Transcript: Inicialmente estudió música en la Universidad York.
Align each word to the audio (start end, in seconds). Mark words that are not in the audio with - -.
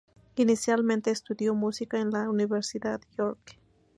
Inicialmente 0.35 1.11
estudió 1.11 1.53
música 1.53 1.99
en 1.99 2.09
la 2.09 2.27
Universidad 2.27 2.99
York. 3.19 3.59